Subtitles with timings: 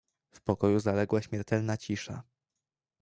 [0.31, 2.23] "W pokoju zaległa śmiertelna cisza."